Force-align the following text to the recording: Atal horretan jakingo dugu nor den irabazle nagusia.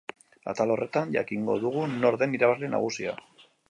Atal 0.53 0.73
horretan 0.75 1.13
jakingo 1.17 1.59
dugu 1.67 1.87
nor 2.01 2.21
den 2.25 2.37
irabazle 2.41 2.75
nagusia. 2.77 3.19